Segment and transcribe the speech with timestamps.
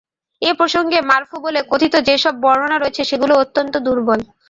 [0.41, 4.19] এ প্রসঙ্গে মারফু বলে কথিত যে সব বর্ণনা রয়েছে সেগুলো অত্যন্ত দুর্বল।